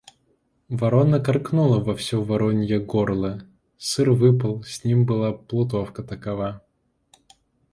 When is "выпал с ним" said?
4.23-5.05